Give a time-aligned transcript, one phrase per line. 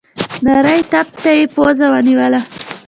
[0.45, 2.39] نري تپ ته يې پزه ونيوله.